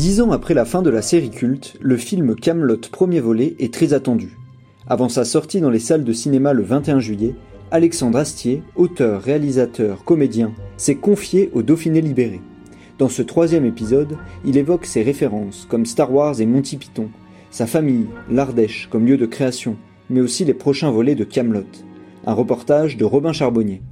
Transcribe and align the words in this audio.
Dix 0.00 0.22
ans 0.22 0.30
après 0.30 0.54
la 0.54 0.64
fin 0.64 0.80
de 0.80 0.88
la 0.88 1.02
série 1.02 1.28
culte, 1.28 1.76
le 1.78 1.98
film 1.98 2.34
Camelot 2.34 2.80
premier 2.90 3.20
volet 3.20 3.54
est 3.58 3.70
très 3.70 3.92
attendu. 3.92 4.38
Avant 4.86 5.10
sa 5.10 5.26
sortie 5.26 5.60
dans 5.60 5.68
les 5.68 5.78
salles 5.78 6.04
de 6.04 6.12
cinéma 6.14 6.54
le 6.54 6.62
21 6.62 7.00
juillet, 7.00 7.34
Alexandre 7.70 8.16
Astier, 8.16 8.62
auteur, 8.76 9.20
réalisateur, 9.20 10.02
comédien, 10.04 10.54
s'est 10.78 10.94
confié 10.94 11.50
au 11.52 11.60
Dauphiné 11.60 12.00
libéré. 12.00 12.40
Dans 12.96 13.10
ce 13.10 13.20
troisième 13.20 13.66
épisode, 13.66 14.16
il 14.46 14.56
évoque 14.56 14.86
ses 14.86 15.02
références 15.02 15.66
comme 15.68 15.84
Star 15.84 16.10
Wars 16.10 16.40
et 16.40 16.46
Monty 16.46 16.78
Python, 16.78 17.10
sa 17.50 17.66
famille, 17.66 18.06
l'Ardèche 18.30 18.88
comme 18.90 19.04
lieu 19.04 19.18
de 19.18 19.26
création, 19.26 19.76
mais 20.08 20.22
aussi 20.22 20.46
les 20.46 20.54
prochains 20.54 20.90
volets 20.90 21.14
de 21.14 21.24
Camelot. 21.24 21.66
Un 22.24 22.32
reportage 22.32 22.96
de 22.96 23.04
Robin 23.04 23.34
Charbonnier. 23.34 23.82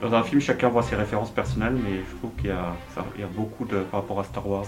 Dans 0.00 0.14
un 0.14 0.22
film, 0.22 0.40
chacun 0.40 0.68
voit 0.68 0.84
ses 0.84 0.94
références 0.94 1.30
personnelles, 1.30 1.74
mais 1.74 1.96
je 2.08 2.16
trouve 2.18 2.30
qu'il 2.36 2.50
y, 2.50 2.52
a 2.52 3.26
beaucoup 3.34 3.64
de, 3.64 3.80
par 3.80 4.00
rapport 4.00 4.20
à 4.20 4.24
Star 4.24 4.48
Wars, 4.48 4.66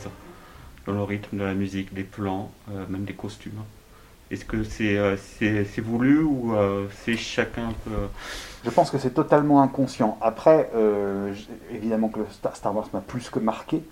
dans 0.87 0.93
le 0.93 1.03
rythme 1.03 1.39
de 1.39 1.45
la 1.45 1.55
musique, 1.55 1.95
des 1.95 2.03
plans, 2.03 2.51
euh, 2.71 2.85
même 2.89 3.05
des 3.05 3.13
costumes. 3.13 3.63
Est-ce 4.33 4.45
que 4.45 4.65
c'est 4.65 4.97
euh, 4.97 5.17
voulu 5.79 6.23
ou 6.23 6.55
euh, 6.55 6.87
c'est 7.05 7.17
chacun 7.17 7.69
un 7.69 7.75
peu... 7.85 7.91
Je 8.65 8.71
pense 8.71 8.91
que 8.91 8.99
c'est 8.99 9.11
totalement 9.11 9.63
inconscient. 9.63 10.19
Après, 10.21 10.71
évidemment 11.73 12.09
que 12.09 12.21
Star 12.53 12.75
Wars 12.75 12.89
m'a 12.93 13.01
plus 13.01 13.31
que 13.31 13.39
marqué, 13.39 13.83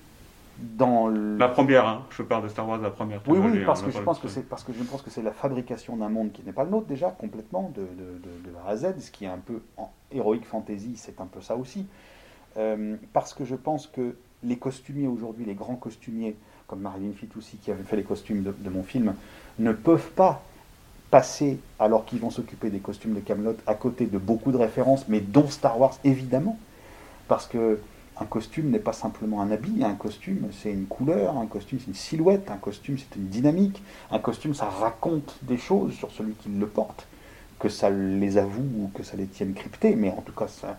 dans 0.58 1.08
la 1.08 1.48
première, 1.48 1.86
hein. 1.86 2.06
je 2.10 2.22
parle 2.22 2.42
de 2.42 2.48
Star 2.48 2.68
Wars, 2.68 2.78
la 2.78 2.90
première. 2.90 3.20
Oui, 3.28 3.38
oui, 3.38 3.64
parce, 3.64 3.82
que 3.82 3.90
je 3.90 4.00
pense 4.00 4.18
que 4.18 4.28
c'est 4.28 4.42
parce 4.48 4.64
que 4.64 4.72
je 4.72 4.82
pense 4.82 5.02
que 5.02 5.10
c'est 5.10 5.22
la 5.22 5.30
fabrication 5.30 5.96
d'un 5.96 6.08
monde 6.08 6.32
qui 6.32 6.42
n'est 6.42 6.52
pas 6.52 6.64
le 6.64 6.70
nôtre 6.70 6.86
déjà 6.86 7.10
complètement 7.10 7.72
de, 7.74 7.82
de, 7.82 8.18
de, 8.18 8.56
A 8.66 8.70
à 8.70 8.76
Z, 8.76 8.98
ce 8.98 9.10
qui 9.10 9.24
est 9.24 9.28
un 9.28 9.38
peu 9.38 9.60
en 9.76 9.90
héroïque 10.10 10.46
fantasy, 10.46 10.94
c'est 10.96 11.20
un 11.20 11.26
peu 11.26 11.40
ça 11.40 11.56
aussi. 11.56 11.86
Euh, 12.56 12.96
parce 13.12 13.34
que 13.34 13.44
je 13.44 13.54
pense 13.54 13.86
que 13.86 14.16
les 14.42 14.56
costumiers 14.56 15.06
aujourd'hui, 15.06 15.44
les 15.44 15.54
grands 15.54 15.76
costumiers 15.76 16.36
comme 16.68 16.80
Marilyn 16.80 17.12
Fitoussi 17.12 17.56
qui 17.56 17.70
avait 17.70 17.82
fait 17.82 17.96
les 17.96 18.04
costumes 18.04 18.42
de, 18.42 18.70
mon 18.70 18.82
film, 18.82 19.14
ne 19.58 19.72
peuvent 19.72 20.10
pas 20.10 20.42
passer 21.10 21.58
alors 21.78 22.04
qu'ils 22.04 22.20
vont 22.20 22.30
s'occuper 22.30 22.68
des 22.68 22.80
costumes 22.80 23.14
de 23.14 23.20
Camelot 23.20 23.56
à 23.66 23.74
côté 23.74 24.06
de 24.06 24.18
beaucoup 24.18 24.52
de 24.52 24.58
références, 24.58 25.08
mais 25.08 25.20
dont 25.20 25.48
Star 25.48 25.80
Wars 25.80 25.94
évidemment, 26.04 26.58
parce 27.26 27.46
que 27.46 27.80
un 28.20 28.26
costume 28.26 28.70
n'est 28.70 28.78
pas 28.78 28.92
simplement 28.92 29.40
un 29.42 29.50
habit, 29.50 29.84
un 29.84 29.94
costume 29.94 30.48
c'est 30.52 30.72
une 30.72 30.86
couleur, 30.86 31.38
un 31.38 31.46
costume 31.46 31.78
c'est 31.78 31.88
une 31.88 31.94
silhouette, 31.94 32.50
un 32.50 32.56
costume 32.56 32.98
c'est 32.98 33.16
une 33.16 33.28
dynamique, 33.28 33.82
un 34.10 34.18
costume 34.18 34.54
ça 34.54 34.66
raconte 34.66 35.38
des 35.42 35.56
choses 35.56 35.94
sur 35.94 36.10
celui 36.10 36.32
qui 36.34 36.48
le 36.48 36.66
porte, 36.66 37.06
que 37.58 37.68
ça 37.68 37.90
les 37.90 38.38
avoue 38.38 38.68
ou 38.78 38.90
que 38.94 39.02
ça 39.02 39.16
les 39.16 39.26
tienne 39.26 39.54
cryptés, 39.54 39.94
mais 39.94 40.10
en 40.10 40.22
tout 40.22 40.32
cas 40.32 40.48
ça... 40.48 40.78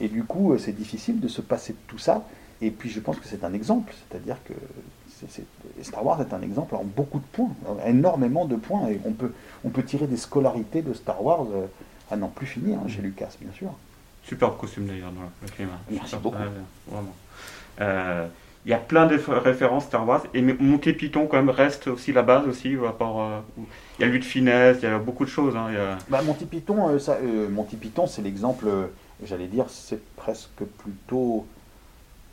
Et 0.00 0.08
du 0.08 0.24
coup 0.24 0.56
c'est 0.58 0.72
difficile 0.72 1.20
de 1.20 1.28
se 1.28 1.40
passer 1.40 1.72
de 1.72 1.78
tout 1.86 1.98
ça, 1.98 2.26
et 2.60 2.70
puis 2.70 2.90
je 2.90 3.00
pense 3.00 3.18
que 3.18 3.26
c'est 3.26 3.44
un 3.44 3.52
exemple, 3.54 3.94
c'est-à-dire 4.08 4.36
que 4.44 4.52
Star 5.82 6.04
Wars 6.04 6.20
est 6.20 6.34
un 6.34 6.42
exemple 6.42 6.74
en 6.74 6.84
beaucoup 6.84 7.18
de 7.18 7.24
points, 7.32 7.50
énormément 7.86 8.44
de 8.44 8.56
points, 8.56 8.88
et 8.88 9.00
on 9.06 9.12
peut, 9.12 9.32
on 9.64 9.70
peut 9.70 9.84
tirer 9.84 10.06
des 10.06 10.16
scolarités 10.16 10.82
de 10.82 10.92
Star 10.92 11.24
Wars 11.24 11.46
euh, 11.54 11.66
à 12.10 12.16
n'en 12.16 12.28
plus 12.28 12.46
finir 12.46 12.78
hein, 12.78 12.88
chez 12.88 13.00
Lucas 13.00 13.30
bien 13.40 13.52
sûr. 13.52 13.72
Superbe 14.26 14.56
costume 14.56 14.86
d'ailleurs 14.86 15.12
dans 15.12 15.22
le 15.42 15.48
film. 15.48 15.68
Merci 15.90 16.16
beaucoup. 16.16 16.38
vraiment. 16.86 17.14
Euh, 17.80 18.26
il 18.66 18.70
y 18.70 18.72
a 18.72 18.78
plein 18.78 19.06
de 19.06 19.16
références 19.16 19.84
Star 19.84 20.08
Wars 20.08 20.22
et 20.32 20.40
Monty 20.40 20.94
Python 20.94 21.26
quand 21.26 21.36
même 21.36 21.50
reste 21.50 21.88
aussi 21.88 22.12
la 22.12 22.22
base 22.22 22.46
aussi 22.48 22.76
rapport, 22.76 23.20
euh, 23.20 23.40
il 23.98 24.02
y 24.02 24.08
a 24.08 24.10
lui 24.10 24.20
de 24.20 24.24
finesse 24.24 24.78
il 24.80 24.84
y 24.84 24.92
a 24.92 24.98
beaucoup 24.98 25.26
de 25.26 25.30
choses 25.30 25.54
hein, 25.54 25.98
bah, 26.08 26.22
Monty 26.22 26.46
Python 26.46 26.88
euh, 26.88 26.98
ça, 26.98 27.18
Monty 27.50 27.76
Python 27.76 28.06
c'est 28.06 28.22
l'exemple 28.22 28.66
j'allais 29.22 29.48
dire 29.48 29.66
c'est 29.68 30.00
presque 30.16 30.64
plutôt 30.78 31.46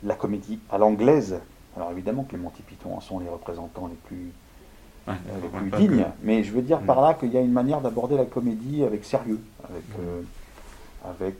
la 0.04 0.14
comédie 0.14 0.58
à 0.70 0.78
l'anglaise 0.78 1.38
alors 1.76 1.90
évidemment 1.90 2.22
que 2.22 2.32
les 2.32 2.42
Monty 2.42 2.62
Python 2.62 2.98
sont 3.02 3.18
les 3.18 3.28
représentants 3.28 3.88
les 3.88 3.98
plus 4.06 4.32
les 5.08 5.48
plus 5.58 5.86
dignes 5.86 6.06
mais 6.22 6.44
je 6.44 6.52
veux 6.52 6.62
dire 6.62 6.78
par 6.80 7.00
mm. 7.00 7.04
là 7.04 7.14
qu'il 7.14 7.32
y 7.32 7.36
a 7.36 7.40
une 7.40 7.52
manière 7.52 7.82
d'aborder 7.82 8.16
la 8.16 8.24
comédie 8.24 8.84
avec 8.84 9.04
sérieux 9.04 9.40
avec 9.68 9.86
mm 9.98 10.24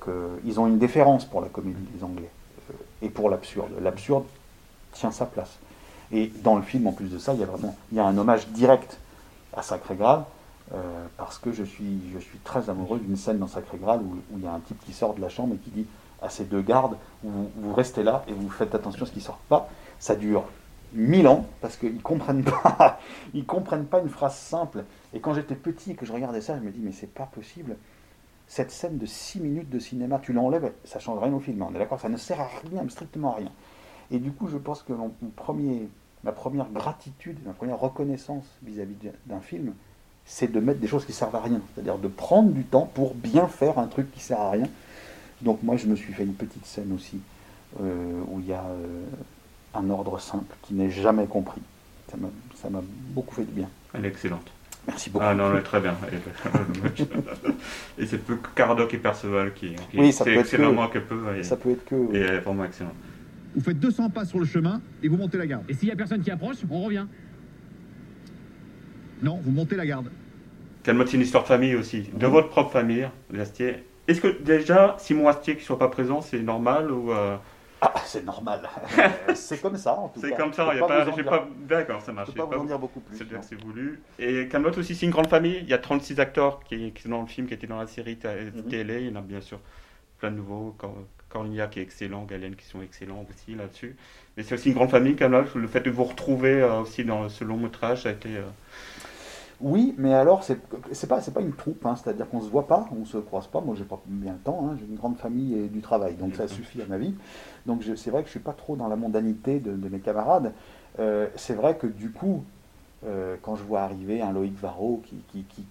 euh, 0.09 0.37
ils 0.45 0.59
ont 0.61 0.67
une 0.67 0.79
déférence 0.79 1.25
pour 1.25 1.41
la 1.41 1.49
comédie, 1.49 1.85
les 1.95 2.05
Anglais, 2.05 2.31
euh, 2.71 2.75
et 3.03 3.09
pour 3.09 3.31
l'absurde. 3.31 3.71
L'absurde 3.81 4.25
tient 4.93 5.11
sa 5.11 5.27
place. 5.27 5.59
Et 6.11 6.31
dans 6.43 6.57
le 6.57 6.63
film, 6.63 6.87
en 6.87 6.93
plus 6.93 7.09
de 7.09 7.19
ça, 7.19 7.33
il 7.35 7.41
y 7.41 7.43
a 7.43 7.47
vraiment 7.47 7.77
il 7.91 7.97
y 7.97 8.01
a 8.01 8.05
un 8.05 8.17
hommage 8.19 8.49
direct 8.49 8.99
à 9.55 9.63
Sacré 9.63 9.97
Graal, 9.97 10.25
euh, 10.75 11.07
parce 11.17 11.39
que 11.39 11.53
je 11.53 11.65
suis, 11.65 12.01
très 12.45 12.71
amoureux 12.71 12.99
d'une 12.99 13.17
scène 13.17 13.39
dans 13.39 13.47
Sacré 13.47 13.79
Graal 13.79 14.01
où, 14.01 14.17
il 14.37 14.45
y 14.45 14.47
a 14.47 14.53
un 14.53 14.61
type 14.61 14.79
qui 14.85 14.93
sort 14.93 15.15
de 15.15 15.21
la 15.21 15.29
chambre 15.29 15.55
et 15.55 15.59
qui 15.59 15.71
dit 15.71 15.87
à 16.21 16.31
ses 16.31 16.45
deux 16.45 16.63
gardes, 16.63 16.97
vous, 17.23 17.75
restez 17.75 18.03
là 18.03 18.25
et 18.29 18.33
vous 18.33 18.49
faites 18.49 18.75
attention 18.75 19.03
à 19.03 19.07
ce 19.07 19.13
qui 19.13 19.19
ne 19.19 19.25
sort 19.25 19.41
pas. 19.49 19.69
Ça 19.99 20.15
dure 20.15 20.45
mille 20.93 21.27
ans 21.27 21.47
parce 21.61 21.77
qu'ils 21.77 21.97
ne 21.97 22.01
comprennent 22.01 22.45
pas, 22.45 23.01
comprennent 23.47 23.87
pas 23.87 24.01
une 24.01 24.09
phrase 24.09 24.37
simple. 24.37 24.85
Et 25.13 25.21
quand 25.21 25.35
j'étais 25.35 25.55
petit 25.55 25.93
et 25.93 25.95
que 25.95 26.07
je 26.07 26.13
regardais 26.13 26.41
ça, 26.41 26.57
je 26.57 26.63
me 26.63 26.71
dis 26.71 26.81
mais 26.81 26.93
c'est 26.93 27.13
pas 27.13 27.27
possible 27.27 27.77
cette 28.49 28.71
scène 28.71 28.99
de 28.99 29.07
6 29.07 29.41
minutes 29.41 29.71
de 29.71 29.79
cinéma, 29.79 30.19
tu 30.19 30.33
l'enlèves, 30.33 30.73
ça 30.85 30.99
change 30.99 31.23
rien 31.23 31.33
au 31.33 31.41
film, 31.41 31.63
on 31.63 31.75
est 31.75 31.79
d'accord 31.79 32.01
Ça 32.01 32.09
ne 32.09 32.17
sert 32.17 32.41
à 32.41 32.49
rien, 32.71 32.87
strictement 32.89 33.33
à 33.33 33.37
rien. 33.37 33.53
Et 34.11 34.19
du 34.19 34.31
coup, 34.31 34.49
je 34.49 34.59
pense 34.59 34.83
que 34.83 34.93
mon, 34.93 35.11
premier, 35.37 35.89
ma 36.23 36.33
première 36.33 36.71
gratitude, 36.71 37.39
ma 37.47 37.55
première 37.55 37.81
reconnaissance 37.81 38.45
vis-à-vis 38.63 38.97
d'un 39.27 39.41
film, 39.41 39.73
c'est 40.25 40.53
de 40.53 40.61
mettre 40.61 40.81
des 40.81 40.87
choses 40.87 41.07
qui 41.07 41.13
servent 41.13 41.35
à 41.35 41.41
rien. 41.41 41.61
C'est-à-dire 41.75 41.99
de 41.99 42.09
prendre 42.09 42.51
du 42.51 42.65
temps 42.65 42.89
pour 42.95 43.15
bien 43.15 43.49
faire 43.49 43.79
un 43.79 43.87
truc 43.87 44.13
qui 44.13 44.21
sert 44.21 44.41
à 44.41 44.51
rien. 44.51 44.69
Donc 45.41 45.63
moi, 45.63 45.77
je 45.77 45.87
me 45.87 45.97
suis 45.97 46.13
fait 46.13 46.25
une 46.25 46.35
petite 46.35 46.67
scène 46.67 46.93
aussi, 46.93 47.21
euh, 47.81 48.23
où 48.29 48.41
il 48.41 48.47
y 48.47 48.53
a 48.53 48.65
euh, 48.65 49.05
un 49.75 49.89
ordre 49.91 50.21
simple 50.21 50.55
qui 50.63 50.75
n'est 50.75 50.91
jamais 50.91 51.27
compris. 51.27 51.63
Ça 52.55 52.69
m'a 52.69 52.83
beaucoup 53.15 53.35
fait 53.35 53.45
du 53.45 53.53
bien. 53.53 53.69
Elle 53.95 54.05
est 54.05 54.09
excellente. 54.09 54.53
Merci 54.87 55.11
beaucoup. 55.11 55.25
Ah 55.27 55.35
non, 55.35 55.53
très 55.63 55.81
bien. 55.81 55.97
et 57.99 58.07
c'est 58.07 58.19
peu 58.19 58.37
Cardoc 58.55 58.93
et 58.93 58.99
Perceval 58.99 59.55
qui, 59.55 59.75
qui 59.91 59.99
oui, 59.99 60.13
ça 60.13 60.25
peut 60.25 60.33
être 60.33 60.51
que, 60.51 60.99
peu. 60.99 61.37
Et, 61.37 61.43
ça 61.43 61.57
peut 61.57 61.71
être 61.71 61.85
que. 61.85 62.15
Et 62.15 62.21
elle 62.21 62.35
est 62.35 62.41
vraiment 62.41 62.65
excellent. 62.65 62.93
Vous 63.55 63.63
faites 63.63 63.79
200 63.79 64.11
pas 64.11 64.25
sur 64.25 64.39
le 64.39 64.45
chemin 64.45 64.81
et 65.03 65.09
vous 65.09 65.17
montez 65.17 65.39
la 65.39 65.47
garde. 65.47 65.65
Et 65.69 65.75
s'il 65.75 65.87
n'y 65.87 65.93
a 65.93 65.97
personne 65.97 66.23
qui 66.23 66.31
approche, 66.31 66.57
on 66.69 66.83
revient. 66.83 67.07
Non, 69.23 69.39
vous 69.43 69.53
montez 69.53 69.77
la 69.77 69.87
garde. 69.87 70.11
Calme 70.83 71.05
une 71.13 71.21
histoire 71.21 71.45
de 71.45 71.49
famille 71.49 71.77
aussi, 71.77 72.11
de 72.13 72.27
votre 72.27 72.49
propre 72.49 72.73
famille, 72.73 73.09
Astier. 73.39 73.85
Est-ce 74.09 74.21
que 74.21 74.43
déjà, 74.43 74.97
Simon 74.99 75.29
Astier 75.29 75.55
qui 75.55 75.61
ne 75.61 75.65
soit 75.67 75.79
pas 75.79 75.89
présent, 75.89 76.21
c'est 76.23 76.41
normal 76.41 76.91
ou 76.91 77.13
euh, 77.13 77.37
ah, 77.85 77.93
c'est 78.07 78.25
normal. 78.25 78.69
c'est 79.35 79.61
comme 79.61 79.77
ça, 79.77 79.95
en 79.95 80.09
tout 80.09 80.21
cas. 80.21 80.29
C'est 80.29 80.37
comme 80.37 80.53
ça, 80.53 80.69
il 80.73 80.77
n'y 80.77 80.83
a 80.85 80.87
pas. 80.87 81.05
pas... 81.05 81.49
D'accord, 81.69 82.01
ça 82.01 82.13
marche. 82.13 82.29
Je 82.29 82.39
ne 82.39 82.45
peux 82.45 82.49
pas 82.49 82.57
vous 82.57 82.63
en 82.63 82.67
dire 82.67 82.79
beaucoup 82.79 83.01
plus. 83.01 83.19
C'est 83.19 83.61
voulu. 83.61 84.01
Et 84.21 84.47
Camelot 84.47 84.79
aussi, 84.79 84.95
c'est 84.95 85.05
une 85.05 85.11
grande 85.11 85.27
famille. 85.27 85.59
Il 85.63 85.69
y 85.69 85.73
a 85.73 85.79
36 85.79 86.21
acteurs 86.21 86.61
qui, 86.63 86.93
sont 87.03 87.09
dans 87.09 87.23
le 87.23 87.27
film, 87.27 87.49
qui 87.49 87.55
étaient 87.55 87.67
dans 87.67 87.81
la 87.81 87.89
série 87.89 88.17
mhm. 88.25 88.69
télé. 88.69 89.01
Il 89.03 89.09
y 89.09 89.13
en 89.13 89.17
a 89.17 89.21
bien 89.21 89.41
sûr 89.41 89.59
plein 90.21 90.31
de 90.31 90.37
nouveaux. 90.37 90.77
Cornelia 91.29 91.67
qui 91.67 91.81
est 91.81 91.83
excellent, 91.83 92.25
Galen 92.25 92.55
qui 92.55 92.67
sont 92.67 92.83
excellents 92.83 93.27
aussi 93.29 93.57
là-dessus. 93.57 93.97
Mais 94.37 94.45
c'est 94.45 94.55
aussi 94.55 94.69
une 94.69 94.75
grande 94.75 94.91
famille, 94.91 95.17
Camelot. 95.17 95.47
Le 95.57 95.67
fait 95.67 95.81
de 95.81 95.91
vous 95.91 96.05
retrouver 96.05 96.63
euh, 96.63 96.83
aussi 96.83 97.05
dans 97.05 97.29
ce 97.29 97.43
long 97.43 97.57
métrage, 97.57 98.03
ça 98.03 98.11
a 98.11 98.13
été. 98.13 98.29
Oui, 99.63 99.95
mais 99.97 100.13
alors, 100.13 100.43
c'est 100.43 100.59
pas, 101.07 101.21
pas 101.21 101.41
une 101.41 101.53
troupe, 101.53 101.87
hein, 101.87 101.95
c'est-à-dire 101.95 102.29
qu'on 102.29 102.41
se 102.41 102.49
voit 102.49 102.67
pas, 102.67 102.89
on 103.01 103.05
se 103.05 103.19
croise 103.19 103.47
pas. 103.47 103.61
Moi, 103.61 103.77
j'ai 103.79 103.85
pas 103.85 104.01
bien 104.07 104.33
le 104.33 104.39
temps, 104.39 104.67
hein, 104.67 104.77
j'ai 104.79 104.87
une 104.87 104.97
grande 104.97 105.17
famille 105.17 105.57
et 105.57 105.69
du 105.69 105.81
travail, 105.81 106.15
donc 106.15 106.35
ça 106.35 106.49
suffit 106.49 106.83
à 106.83 106.87
ma 106.87 106.99
vie. 106.99 107.15
Donc, 107.65 107.85
c'est 107.97 108.11
vrai 108.11 108.23
que 108.23 108.27
je 108.27 108.33
suis 108.33 108.41
pas 108.41 108.55
trop 108.55 108.75
dans 108.75 108.89
la 108.89 108.97
mondanité 108.97 109.61
de, 109.61 109.89
mes 109.89 110.01
camarades. 110.01 110.53
Euh, 110.99 111.29
c'est 111.37 111.55
vrai 111.55 111.77
que 111.77 111.87
du 111.87 112.11
coup, 112.11 112.43
euh, 113.07 113.37
quand 113.41 113.55
je 113.55 113.63
vois 113.63 113.83
arriver 113.83 114.21
un 114.21 114.33
Loïc 114.33 114.59
Varro 114.59 115.01
qui, 115.05 115.65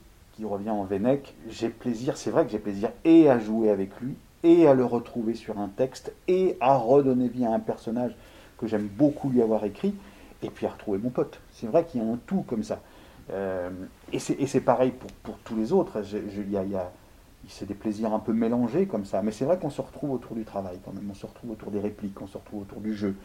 revient 0.44 0.72
en 0.72 0.86
Vénec, 0.86 1.36
j'ai 1.50 1.70
plaisir, 1.70 2.18
c'est 2.18 2.32
vrai 2.32 2.46
que 2.46 2.52
j'ai 2.52 2.58
plaisir 2.58 2.90
et 3.06 3.30
à 3.30 3.38
jouer 3.38 3.70
avec 3.70 3.92
lui, 4.02 4.16
et 4.42 4.66
à 4.66 4.74
le 4.74 4.84
retrouver 4.84 5.36
sur 5.36 5.60
un 5.60 5.68
texte, 5.68 6.14
et 6.28 6.58
à 6.62 6.78
redonner 6.78 7.28
vie 7.28 7.46
à 7.46 7.54
un 7.54 7.60
personnage 7.60 8.16
que 8.58 8.66
j'aime 8.66 8.88
beaucoup 8.88 9.30
lui 9.30 9.44
avoir 9.44 9.64
écrit, 9.66 9.94
et 10.42 10.50
puis 10.50 10.66
à 10.66 10.70
retrouver 10.70 10.98
mon 10.98 11.12
pote. 11.12 11.40
C'est 11.52 11.68
vrai 11.68 11.86
qu'il 11.86 12.02
y 12.02 12.04
a 12.04 12.08
un 12.08 12.18
tout 12.26 12.44
comme 12.48 12.64
ça. 12.64 12.80
Euh, 13.32 13.70
et 14.12 14.20
c'est 14.20 14.62
pareil 14.62 14.92
pour, 15.24 15.38
tous 15.40 15.56
les 15.56 15.72
autres. 15.72 16.02
Je- 16.04 16.18
je- 16.30 16.42
y 16.42 16.58
a- 16.58 16.92
c'est 17.48 17.66
des 17.66 17.74
plaisirs 17.74 18.14
un 18.14 18.20
peu 18.20 18.34
mélangés 18.34 18.86
comme 18.86 19.06
ça. 19.06 19.22
Mais 19.22 19.32
c'est 19.32 19.46
vrai 19.46 19.58
qu'on 19.58 19.70
se 19.70 19.82
retrouve 19.82 20.12
autour 20.12 20.36
du 20.36 20.44
travail 20.44 20.80
quand 20.84 20.94
même. 20.94 21.08
On 21.10 21.14
se 21.16 21.26
retrouve 21.26 21.52
autour 21.52 21.72
des 21.72 21.80
répliques, 21.80 22.22
on 22.22 22.28
se 22.28 22.38
retrouve 22.38 22.62
autour 22.62 22.82
du 22.82 22.94
jeu. 22.94 23.16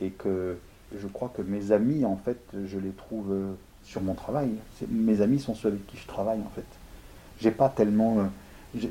Et 0.00 0.10
que 0.10 0.58
je 0.96 1.06
crois 1.08 1.30
que 1.34 1.42
mes 1.42 1.72
amis, 1.72 2.04
en 2.04 2.16
fait, 2.16 2.40
je 2.66 2.78
les 2.78 2.90
trouve 2.90 3.32
euh, 3.32 3.52
sur 3.82 4.02
mon 4.02 4.14
travail. 4.14 4.50
Mes 4.88 5.20
amis 5.22 5.40
sont 5.40 5.54
ceux 5.54 5.68
avec 5.68 5.86
qui 5.86 5.96
je 5.96 6.06
travaille, 6.06 6.40
en 6.40 6.50
fait. 6.54 6.64
J'ai 7.40 7.50
pas 7.50 7.68
tellement, 7.68 8.18
euh, 8.18 8.24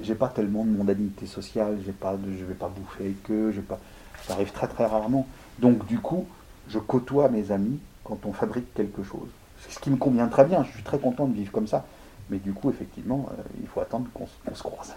j'ai 0.02 0.16
pas 0.16 0.28
tellement 0.30 0.64
de 0.66 0.70
mondanité 0.72 1.26
sociale. 1.28 1.78
J'ai 1.86 1.92
pas, 1.92 2.18
je 2.40 2.46
vais 2.46 2.54
pas 2.56 2.70
bouffer 2.70 3.06
avec 3.06 3.32
eux. 3.32 3.54
ça 4.24 4.34
arrive 4.34 4.52
très 4.52 4.68
très 4.68 4.86
rarement. 4.86 5.28
Donc 5.60 5.86
du 5.86 6.00
coup, 6.00 6.26
je 6.68 6.80
côtoie 6.80 7.30
mes 7.30 7.52
amis 7.52 7.80
quand 8.04 8.26
on 8.26 8.34
fabrique 8.34 8.74
quelque 8.74 9.04
chose. 9.04 9.30
Ce 9.70 9.80
qui 9.80 9.90
me 9.90 9.98
convient 9.98 10.28
très 10.28 10.46
bien. 10.46 10.64
Je 10.64 10.72
suis 10.72 10.84
très 10.84 11.00
content 11.00 11.26
de 11.28 11.34
vivre 11.34 11.52
comme 11.52 11.68
ça. 11.68 11.86
Mais 12.30 12.38
du 12.40 12.54
coup, 12.54 12.70
effectivement, 12.70 13.30
euh, 13.32 13.42
il 13.62 13.68
faut 13.68 13.80
attendre 13.80 14.08
qu'on 14.14 14.28
se- 14.28 14.64
croise. 14.64 14.96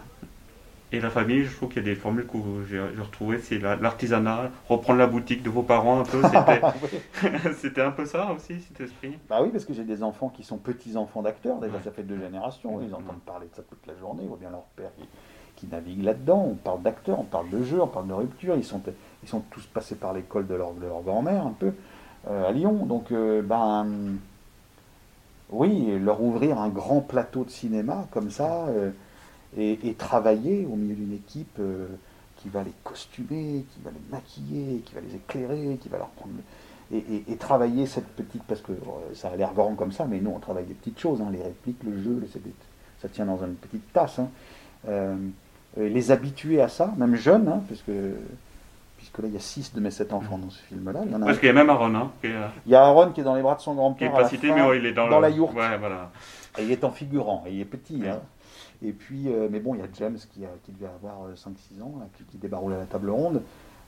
Et 0.92 0.98
la 0.98 1.10
famille, 1.10 1.44
je 1.44 1.54
trouve 1.54 1.68
qu'il 1.68 1.84
y 1.84 1.86
a 1.86 1.88
des 1.88 1.94
formules 1.94 2.26
que 2.26 2.36
j'ai 2.68 2.80
retrouvées, 3.00 3.38
c'est 3.38 3.58
la- 3.60 3.76
l'artisanat, 3.76 4.50
reprendre 4.68 4.98
la 4.98 5.06
boutique 5.06 5.42
de 5.44 5.48
vos 5.48 5.62
parents 5.62 6.00
un 6.00 6.02
peu, 6.02 6.20
c'était- 7.60 7.80
un 7.80 7.92
peu 7.92 8.04
ça 8.06 8.32
aussi, 8.32 8.60
cet 8.60 8.80
esprit? 8.80 9.16
Bah 9.28 9.38
oui, 9.40 9.50
parce 9.50 9.64
que 9.64 9.72
j'ai 9.72 9.84
des 9.84 10.02
enfants 10.02 10.28
qui 10.30 10.42
sont 10.42 10.56
petits-enfants 10.56 11.22
d'acteurs, 11.22 11.58
déjà 11.60 11.74
Ouais. 11.76 11.82
ça 11.84 11.92
fait 11.92 12.02
deux 12.02 12.18
générations, 12.18 12.80
ils 12.80 12.88
Ouais. 12.88 12.94
entendent 12.94 13.20
parler 13.24 13.46
de 13.46 13.54
ça 13.54 13.62
toute 13.62 13.86
la 13.86 13.94
journée, 13.96 14.22
ils 14.24 14.28
voient 14.28 14.36
bien 14.40 14.50
leur 14.50 14.64
père 14.74 14.90
qui, 14.98 15.04
qui 15.54 15.68
navigue 15.68 16.02
là-dedans, 16.02 16.44
on 16.50 16.54
parle 16.54 16.82
d'acteurs, 16.82 17.20
on 17.20 17.24
parle 17.24 17.50
de 17.50 17.62
jeux, 17.62 17.80
on 17.80 17.86
parle 17.86 18.08
de 18.08 18.12
rupture, 18.14 18.56
ils 18.56 18.64
sont, 18.64 18.80
ils 19.22 19.28
sont 19.28 19.42
tous 19.52 19.66
passés 19.66 19.94
par 19.94 20.12
l'école 20.12 20.48
de 20.48 20.54
leur, 20.56 20.72
de 20.72 20.86
leur 20.86 21.02
grand-mère 21.02 21.46
un 21.46 21.54
peu, 21.56 21.72
euh, 22.28 22.48
à 22.48 22.50
Lyon, 22.50 22.84
donc 22.86 23.12
euh, 23.12 23.42
ben 23.42 23.86
oui, 25.52 25.98
leur 25.98 26.22
ouvrir 26.22 26.58
un 26.58 26.68
grand 26.68 27.00
plateau 27.00 27.44
de 27.44 27.50
cinéma 27.50 28.06
comme 28.10 28.30
ça, 28.30 28.66
euh, 28.68 28.90
et, 29.56 29.94
travailler 29.94 30.66
au 30.70 30.76
milieu 30.76 30.94
d'une 30.94 31.12
équipe 31.12 31.58
euh, 31.58 31.88
qui 32.36 32.48
va 32.48 32.62
les 32.62 32.72
costumer, 32.84 33.64
qui 33.72 33.80
va 33.84 33.90
les 33.90 34.10
maquiller, 34.10 34.78
qui 34.84 34.94
va 34.94 35.00
les 35.00 35.14
éclairer, 35.16 35.78
qui 35.80 35.88
va 35.88 35.98
leur 35.98 36.08
prendre... 36.08 36.34
Et, 36.92 37.36
travailler 37.36 37.86
cette 37.86 38.08
petite, 38.08 38.42
parce 38.44 38.60
que 38.60 38.72
euh, 38.72 39.14
ça 39.14 39.28
a 39.28 39.36
l'air 39.36 39.52
grand 39.54 39.74
comme 39.74 39.92
ça, 39.92 40.06
mais 40.06 40.20
nous 40.20 40.30
on 40.30 40.40
travaille 40.40 40.64
des 40.64 40.74
petites 40.74 40.98
choses, 40.98 41.20
hein, 41.20 41.28
les 41.32 41.42
répliques, 41.42 41.82
le 41.84 42.00
jeu, 42.02 42.22
ça 43.00 43.08
tient 43.08 43.26
dans 43.26 43.42
une 43.44 43.54
petite 43.54 43.92
tasse. 43.92 44.18
hein. 44.18 45.16
Les 45.76 46.10
habituer 46.10 46.60
à 46.60 46.68
ça, 46.68 46.92
même 46.96 47.14
jeunes, 47.14 47.46
hein, 47.46 47.62
parce 47.68 47.82
que, 47.82 48.16
puisque 49.12 49.22
là 49.22 49.28
il 49.28 49.34
y 49.34 49.36
a 49.36 49.40
six 49.40 49.74
de 49.74 49.80
mes 49.80 49.90
sept 49.90 50.12
enfants 50.12 50.38
dans 50.38 50.50
ce 50.50 50.62
film-là. 50.62 51.00
Il 51.06 51.12
y 51.12 51.14
en 51.14 51.20
a 51.20 51.24
un- 51.24 51.26
Parce 51.26 51.38
qu'il 51.38 51.46
y 51.48 51.50
a 51.50 51.54
même 51.54 51.70
Aaron, 51.70 51.94
hein, 51.94 52.10
qui 52.20 52.28
est, 52.28 52.34
euh, 52.34 52.46
il 52.66 52.72
y 52.72 52.74
a 52.74 52.82
Aaron 52.84 53.10
qui 53.12 53.20
est 53.20 53.24
dans 53.24 53.34
les 53.34 53.42
bras 53.42 53.54
de 53.56 53.60
son 53.60 53.72
qui 53.72 53.76
grand-père. 53.76 54.12
est 54.12 54.18
à 54.18 54.22
pas 54.22 54.28
cité, 54.28 54.48
fin, 54.48 54.68
mais 54.68 54.78
il 54.78 54.86
est 54.86 54.92
dans, 54.92 55.08
dans 55.08 55.16
le- 55.16 55.22
la 55.22 55.30
yourte. 55.30 55.54
Ouais, 55.54 55.76
voilà. 55.78 56.10
Et 56.58 56.64
il 56.64 56.70
est 56.72 56.84
en 56.84 56.90
figurant, 56.90 57.44
et 57.46 57.52
il 57.52 57.60
est 57.60 57.64
petit. 57.64 57.96
Ouais. 58.00 58.08
hein. 58.08 58.20
Et 58.82 58.92
puis, 58.92 59.24
euh, 59.28 59.48
mais 59.50 59.60
bon, 59.60 59.74
il 59.74 59.80
y 59.80 59.84
a 59.84 59.86
James 59.98 60.16
qui, 60.32 60.44
a- 60.44 60.48
qui 60.64 60.72
devait 60.72 60.86
avoir 60.92 61.24
euh, 61.26 61.34
5-6 61.36 61.82
ans, 61.82 61.94
là, 61.98 62.06
qui, 62.16 62.24
qui 62.24 62.38
débaroule 62.38 62.72
à 62.72 62.78
la 62.78 62.84
table 62.86 63.10
ronde. 63.10 63.42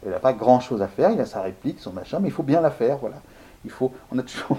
Il 0.04 0.10
n'a 0.10 0.18
pas 0.18 0.32
grand-chose 0.32 0.82
à 0.82 0.88
faire, 0.88 1.10
il 1.12 1.20
a 1.20 1.26
sa 1.26 1.40
réplique, 1.42 1.78
son 1.78 1.92
machin, 1.92 2.18
mais 2.20 2.28
il 2.28 2.32
faut 2.32 2.42
bien 2.42 2.60
la 2.60 2.70
faire, 2.72 2.96
voilà. 2.98 3.16
Il 3.64 3.70
faut, 3.70 3.92
on 4.10 4.18
a 4.18 4.22
toujours, 4.24 4.58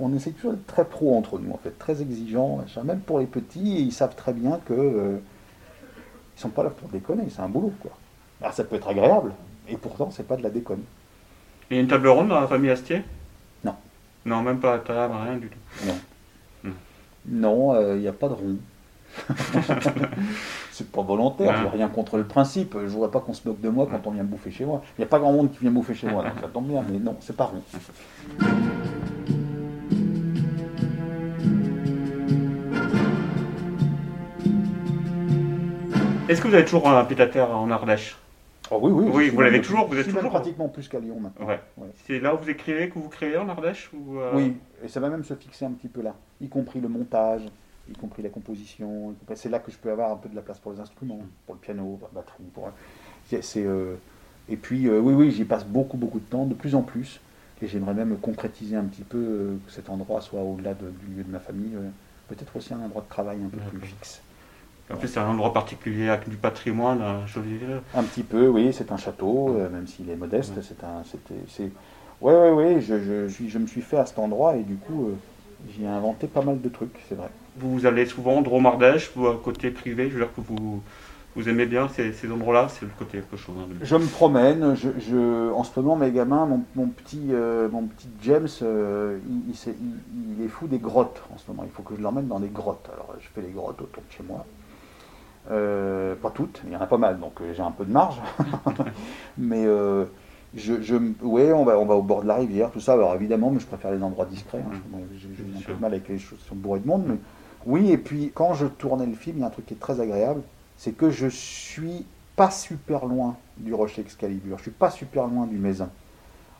on 0.00 0.12
essaie 0.14 0.30
toujours 0.30 0.52
d'être 0.52 0.66
très 0.66 0.84
pro 0.86 1.14
entre 1.16 1.38
nous, 1.38 1.52
en 1.52 1.58
fait, 1.58 1.78
très 1.78 2.00
exigeants, 2.00 2.56
machin, 2.56 2.82
même 2.82 3.00
pour 3.00 3.18
les 3.18 3.26
petits, 3.26 3.76
et 3.76 3.80
ils 3.80 3.92
savent 3.92 4.16
très 4.16 4.32
bien 4.32 4.58
que 4.66 4.72
euh, 4.72 5.18
ils 6.36 6.40
sont 6.40 6.48
pas 6.48 6.62
là 6.64 6.70
pour 6.70 6.88
déconner, 6.88 7.24
c'est 7.28 7.42
un 7.42 7.48
boulot, 7.50 7.72
quoi. 7.82 7.90
Alors 8.40 8.54
ça 8.54 8.64
peut 8.64 8.76
être 8.76 8.88
agréable, 8.88 9.32
et 9.68 9.76
pourtant 9.76 10.10
c'est 10.10 10.26
pas 10.26 10.36
de 10.36 10.42
la 10.42 10.50
déconne. 10.50 10.82
Il 11.70 11.76
y 11.76 11.78
a 11.78 11.82
une 11.82 11.88
table 11.88 12.08
ronde 12.08 12.28
dans 12.28 12.40
la 12.40 12.46
famille 12.46 12.70
Astier? 12.70 13.02
Non. 13.64 13.74
Non, 14.26 14.42
même 14.42 14.58
pas 14.60 14.74
à 14.74 14.78
table, 14.78 15.14
rien 15.24 15.36
du 15.36 15.48
tout. 15.48 15.58
Non. 15.86 15.94
Hmm. 16.64 16.72
Non, 17.26 17.74
euh, 17.74 17.96
il 17.96 18.02
n'y 18.02 18.08
a 18.08 18.12
pas 18.12 18.28
de 18.28 18.34
rond. 18.34 18.56
c'est 20.72 20.90
pas 20.90 21.02
volontaire, 21.02 21.50
Ouais. 21.50 21.56
j'ai 21.62 21.68
rien 21.68 21.88
contre 21.88 22.16
le 22.16 22.24
principe. 22.24 22.76
Je 22.82 22.86
voudrais 22.88 23.10
pas 23.10 23.20
qu'on 23.20 23.34
se 23.34 23.46
moque 23.46 23.60
de 23.60 23.68
moi 23.68 23.86
quand 23.90 24.06
on 24.06 24.10
vient 24.10 24.22
me 24.22 24.28
bouffer 24.28 24.50
chez 24.50 24.64
moi. 24.64 24.82
Il 24.96 25.02
n'y 25.02 25.04
a 25.04 25.08
pas 25.08 25.18
grand 25.18 25.32
monde 25.32 25.50
qui 25.52 25.58
vient 25.58 25.70
bouffer 25.70 25.94
chez 25.94 26.08
moi, 26.08 26.22
donc 26.24 26.32
ça 26.40 26.48
tombe 26.48 26.66
bien, 26.68 26.82
mais 26.90 26.98
non, 26.98 27.16
c'est 27.20 27.36
pas 27.36 27.44
rond. 27.44 27.62
Est-ce 36.28 36.40
que 36.40 36.48
vous 36.48 36.54
avez 36.54 36.64
toujours 36.64 36.88
un 36.88 37.04
pied-à-terre 37.04 37.50
en 37.50 37.70
Ardèche? 37.70 38.16
Oh 38.74 38.78
oui, 38.82 38.90
oui. 38.92 39.10
Oui, 39.12 39.28
vous 39.28 39.40
l'avez 39.42 39.60
toujours, 39.60 39.86
vous 39.86 39.96
êtes 39.98 40.06
toujours- 40.06 40.30
pratiquement 40.30 40.68
plus 40.68 40.88
qu'à 40.88 40.98
Lyon 40.98 41.20
maintenant. 41.20 41.46
Ouais. 41.46 41.60
Ouais. 41.76 41.88
C'est 42.06 42.18
là 42.20 42.34
où 42.34 42.38
vous 42.38 42.48
écrivez, 42.48 42.88
que 42.88 42.94
vous 42.98 43.08
créez 43.08 43.36
en 43.36 43.48
Ardèche 43.48 43.90
ou, 43.92 44.18
euh, 44.18 44.32
Oui, 44.34 44.56
et 44.82 44.88
ça 44.88 44.98
va 45.00 45.10
même 45.10 45.24
se 45.24 45.34
fixer 45.34 45.64
un 45.66 45.72
petit 45.72 45.88
peu 45.88 46.00
là, 46.02 46.14
y 46.40 46.48
compris 46.48 46.80
le 46.80 46.88
montage, 46.88 47.42
y 47.90 47.92
compris 47.92 48.22
la 48.22 48.30
composition. 48.30 49.14
C'est 49.34 49.50
là 49.50 49.58
que 49.58 49.70
je 49.70 49.76
peux 49.76 49.90
avoir 49.90 50.10
un 50.12 50.16
peu 50.16 50.28
de 50.30 50.34
la 50.34 50.40
place 50.42 50.58
pour 50.58 50.72
les 50.72 50.80
instruments, 50.80 51.20
pour 51.46 51.54
le 51.54 51.60
piano, 51.60 51.96
pour 52.00 52.08
la 52.14 52.20
batterie. 52.22 52.44
Pour... 52.54 52.68
euh, 53.34 53.94
Et 54.48 54.56
puis, 54.56 54.88
euh, 54.88 54.98
oui, 55.00 55.14
oui, 55.14 55.30
j'y 55.30 55.44
passe 55.44 55.64
beaucoup, 55.64 55.96
beaucoup 55.96 56.18
de 56.18 56.24
temps, 56.24 56.46
de 56.46 56.54
plus 56.54 56.74
en 56.74 56.82
plus. 56.82 57.20
Et 57.60 57.68
j'aimerais 57.68 57.94
même 57.94 58.16
concrétiser 58.18 58.74
un 58.74 58.82
petit 58.84 59.02
peu 59.04 59.56
que 59.64 59.70
cet 59.70 59.88
endroit 59.88 60.20
soit 60.20 60.40
au-delà 60.40 60.74
de- 60.74 60.90
du 60.90 61.14
lieu 61.18 61.22
de 61.22 61.30
ma 61.30 61.38
famille. 61.38 61.76
Peut-être 62.28 62.56
aussi 62.56 62.74
un 62.74 62.80
endroit 62.80 63.02
de 63.02 63.08
travail 63.08 63.38
un 63.44 63.48
peu 63.48 63.58
plus 63.58 63.86
fixe. 63.86 64.20
En 64.90 64.96
plus, 64.96 65.08
c'est 65.08 65.20
un 65.20 65.28
endroit 65.28 65.52
particulier 65.52 66.08
avec 66.08 66.28
du 66.28 66.36
patrimoine, 66.36 67.00
un 67.00 67.26
joli. 67.26 67.58
Un 67.94 68.02
petit 68.04 68.22
peu, 68.22 68.48
oui, 68.48 68.72
c'est 68.72 68.92
un 68.92 68.96
château, 68.96 69.54
euh, 69.56 69.68
même 69.70 69.86
s'il 69.86 70.10
est 70.10 70.16
modeste. 70.16 70.52
C'est 70.62 70.84
un, 70.84 71.02
c'est, 71.48 71.70
ouais, 72.20 72.32
ouais, 72.34 72.50
ouais. 72.50 72.80
Je, 72.80 72.98
je, 73.02 73.28
suis- 73.28 73.48
je 73.48 73.58
me 73.58 73.66
suis 73.66 73.80
fait 73.80 73.96
à 73.98 74.06
cet 74.06 74.18
endroit 74.18 74.56
et 74.56 74.62
du 74.62 74.76
coup, 74.76 75.06
euh, 75.06 75.14
j'ai 75.68 75.86
inventé 75.86 76.26
pas 76.26 76.42
mal 76.42 76.60
de 76.60 76.68
trucs, 76.68 76.98
c'est 77.08 77.14
vrai. 77.14 77.28
Vous 77.56 77.86
allez 77.86 78.06
souvent 78.06 78.42
vous, 79.14 79.26
à 79.26 79.36
côté 79.42 79.70
privé, 79.70 80.08
je 80.08 80.14
veux 80.14 80.20
dire 80.24 80.34
que 80.34 80.40
vous, 80.40 80.82
vous 81.34 81.48
aimez 81.48 81.66
bien 81.66 81.88
ces, 81.88 82.12
ces 82.12 82.30
endroits-là, 82.30 82.68
c'est 82.68 82.82
le 82.84 82.90
côté 82.98 83.18
un 83.18 83.22
peu 83.22 83.36
chaud. 83.36 83.52
hein, 83.58 83.66
de- 83.68 83.84
Je 83.84 83.96
me 83.96 84.06
promène. 84.06 84.74
Je, 84.74 84.88
je- 84.98 85.50
en 85.52 85.64
ce 85.64 85.78
moment, 85.80 85.96
mes 85.96 86.10
gamins, 86.10 86.46
mon, 86.46 86.60
mon 86.74 86.88
petit, 86.88 87.28
euh, 87.30 87.68
mon 87.70 87.86
petit 87.86 88.08
James, 88.22 88.48
euh, 88.62 89.18
il, 89.28 89.50
il- 89.50 90.34
il 90.38 90.44
est 90.44 90.48
fou 90.48 90.66
des 90.66 90.78
grottes 90.78 91.22
en 91.32 91.38
ce 91.38 91.44
moment. 91.50 91.64
Il 91.64 91.70
faut 91.70 91.82
que 91.82 91.94
je 91.96 92.00
l'emmène 92.02 92.26
dans 92.28 92.40
des 92.40 92.48
grottes. 92.50 92.88
Alors, 92.92 93.14
je 93.20 93.28
fais 93.34 93.40
les 93.42 93.52
grottes 93.52 93.80
autour 93.80 94.02
de 94.02 94.12
chez 94.12 94.22
moi. 94.22 94.44
Euh, 95.50 96.14
pas 96.14 96.30
toutes, 96.30 96.62
il 96.66 96.72
y 96.72 96.76
en 96.76 96.80
a 96.80 96.86
pas 96.86 96.98
mal, 96.98 97.18
donc 97.18 97.40
euh, 97.40 97.52
j'ai 97.54 97.62
un 97.62 97.72
peu 97.72 97.84
de 97.84 97.90
marge. 97.92 98.20
mais 99.36 99.64
euh, 99.66 100.04
je, 100.54 100.80
je, 100.80 100.94
ouais, 101.22 101.52
on 101.52 101.64
va, 101.64 101.78
on 101.78 101.84
va 101.84 101.94
au 101.96 102.02
bord 102.02 102.22
de 102.22 102.28
la 102.28 102.36
rivière, 102.36 102.70
tout 102.70 102.80
ça. 102.80 102.92
Alors 102.92 103.14
évidemment, 103.14 103.50
mais 103.50 103.58
je 103.58 103.66
préfère 103.66 103.90
les 103.90 104.02
endroits 104.02 104.24
discrets. 104.26 104.58
hein. 104.60 104.76
Mm. 104.88 104.90
Moi, 104.90 105.00
J'ai 105.18 105.28
un 105.58 105.60
peu 105.66 105.74
de 105.74 105.80
mal 105.80 105.92
avec 105.92 106.08
les 106.08 106.18
choses 106.18 106.38
qui 106.38 106.48
sont 106.48 106.54
bourrées 106.54 106.80
de 106.80 106.86
monde. 106.86 107.04
Mais 107.08 107.16
oui, 107.66 107.90
et 107.90 107.98
puis 107.98 108.30
quand 108.32 108.54
je 108.54 108.66
tournais 108.66 109.06
le 109.06 109.14
film, 109.14 109.38
il 109.38 109.40
y 109.40 109.42
a 109.42 109.46
un 109.48 109.50
truc 109.50 109.66
qui 109.66 109.74
est 109.74 109.80
très 109.80 110.00
agréable, 110.00 110.42
c'est 110.76 110.92
que 110.92 111.10
je 111.10 111.26
suis 111.26 112.06
pas 112.36 112.50
super 112.50 113.04
loin 113.06 113.36
du 113.58 113.74
rocher 113.74 114.00
Excalibur. 114.02 114.58
Je 114.58 114.62
suis 114.62 114.70
pas 114.70 114.90
super 114.90 115.26
loin 115.26 115.46
du 115.46 115.58
Mézin. 115.58 115.90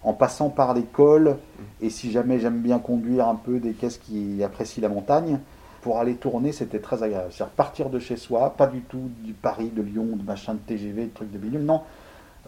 En 0.03 0.13
passant 0.13 0.49
par 0.49 0.75
l'école, 0.75 1.37
et 1.81 1.89
si 1.89 2.11
jamais 2.11 2.41
j'aime 2.41 2.59
bien 2.61 2.81
conduire 2.81 3.29
un 3.29 3.37
peu 3.37 3.61
des 3.61 3.73
caisses 3.73 3.99
qui 3.99 4.43
apprécient 4.43 4.83
la 4.83 4.89
montagne, 4.89 5.39
pour 5.83 5.99
aller 5.99 6.15
tourner, 6.15 6.53
c'était 6.53 6.79
très 6.79 7.03
agréable. 7.03 7.33
C'est-à-dire 7.33 7.55
partir 7.55 7.91
de 7.91 7.99
chez 7.99 8.17
soi, 8.17 8.55
pas 8.57 8.69
du 8.69 8.81
tout 8.83 9.11
du 9.23 9.33
Paris, 9.35 9.69
de 9.69 9.83
Lyon, 9.83 10.11
de 10.15 10.23
machin 10.23 10.55
de 10.55 10.61
TGV, 10.61 11.07
de 11.07 11.11
trucs 11.11 11.31
de 11.31 11.39
bidule, 11.39 11.65
non. 11.65 11.83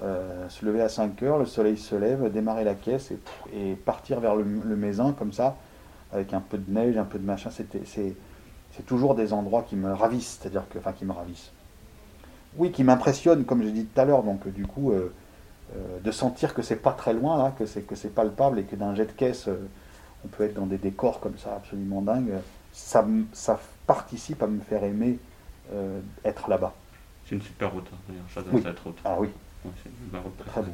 Euh, 0.02 0.48
se 0.48 0.64
lever 0.64 0.80
à 0.80 0.88
5 0.88 1.20
heures, 1.24 1.38
le 1.38 1.46
soleil 1.46 1.76
se 1.76 1.94
lève, 1.96 2.32
démarrer 2.32 2.64
la 2.64 2.74
caisse 2.74 3.12
et, 3.52 3.74
partir 3.74 4.20
vers 4.20 4.36
le, 4.36 4.44
le 4.44 5.12
comme 5.12 5.32
ça, 5.32 5.56
avec 6.12 6.32
un 6.32 6.40
peu 6.40 6.58
de 6.58 6.70
neige, 6.70 6.96
un 6.96 7.04
peu 7.04 7.18
de 7.18 7.24
machin. 7.24 7.50
C'est, 7.50 8.16
toujours 8.86 9.14
des 9.16 9.32
endroits 9.32 9.62
qui 9.62 9.76
me 9.76 9.92
ravissent, 9.92 10.38
c'est-à-dire 10.40 10.68
que, 10.68 10.78
enfin, 10.78 10.92
qui 10.92 11.04
me 11.04 11.12
ravissent. 11.12 11.50
Oui, 12.56 12.70
qui 12.70 12.84
m'impressionnent, 12.84 13.44
comme 13.44 13.62
j'ai 13.62 13.72
dit 13.72 13.84
tout 13.84 14.00
à 14.00 14.04
l'heure. 14.04 14.22
Donc, 14.22 14.46
du 14.46 14.64
coup, 14.64 14.92
euh, 14.92 15.12
euh, 15.76 15.98
de 16.02 16.10
sentir 16.12 16.54
que 16.54 16.62
c'est 16.62 16.76
pas 16.76 16.92
très 16.92 17.12
loin 17.12 17.36
là, 17.36 17.52
que 17.58 17.66
c'est 17.66 17.82
que 17.82 17.96
c'est 17.96 18.14
palpable 18.14 18.60
et 18.60 18.62
que 18.62 18.76
d'un 18.76 18.94
jet 18.94 19.06
de 19.06 19.12
caisse, 19.12 19.48
on 20.24 20.28
peut 20.28 20.44
être 20.44 20.54
dans 20.54 20.66
des 20.66 20.78
décors 20.78 21.18
comme 21.18 21.36
ça 21.36 21.56
absolument 21.56 22.00
dingues. 22.00 22.34
Ça, 22.74 23.06
ça 23.32 23.60
participe 23.86 24.42
à 24.42 24.48
me 24.48 24.60
faire 24.60 24.82
aimer 24.82 25.18
euh, 25.72 26.00
être 26.24 26.50
là-bas. 26.50 26.74
C'est 27.26 27.36
une 27.36 27.40
super 27.42 27.72
route, 27.72 27.86
hein, 27.92 27.96
d'ailleurs, 28.08 28.24
j'adore 28.34 28.54
Oui. 28.54 28.62
cette 28.64 28.80
route. 28.80 28.98
Ah 29.04 29.16
oui, 29.18 29.28
Ouais, 29.64 29.70
c'est 29.82 29.88
une 29.88 30.20
route. 30.22 30.36
très 30.46 30.60
beau. 30.60 30.72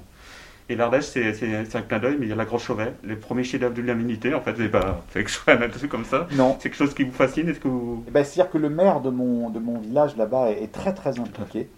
Et 0.71 0.77
l'Ardèche, 0.77 1.05
c'est 1.05 1.75
un 1.77 1.83
clin 1.83 1.99
d'œil, 1.99 2.17
mais 2.19 2.27
il 2.27 2.29
y 2.31 2.33
a 2.33 2.37
la 2.37 2.45
Grosse 2.47 2.63
Chauvet, 2.63 2.95
les 3.05 3.17
premiers 3.17 3.45
chefs-d'œuvre 3.45 3.75
de 3.75 3.83
l'humanité. 3.83 4.33
En 4.35 4.41
fait, 4.41 4.55
c'est 4.57 4.69
pas 4.69 5.03
fait 5.09 5.25
que 5.25 5.29
je 5.31 5.35
sois 5.35 5.53
un 5.55 5.69
truc 5.69 5.91
comme 5.91 6.05
ça. 6.05 6.27
Non. 6.33 6.57
C'est 6.59 6.71
quelque 6.71 6.79
chose 6.79 6.95
qui 6.95 7.05
vous 7.05 7.13
fascine 7.13 7.49
Est-ce 7.49 7.61
que 7.61 7.69
vous. 7.69 8.05
Eh 8.09 8.11
ben, 8.11 8.25
C'est-à-dire 8.25 8.51
que 8.51 8.59
le 8.59 8.71
maire 8.71 9.01
de 9.01 9.11
mon, 9.11 9.51
de 9.51 9.59
mon 9.59 9.79
village 9.81 10.17
là-bas 10.17 10.51
est, 10.51 10.63
est 10.63 10.73
très 10.73 10.95
très 10.95 11.19
impliqué 11.19 11.69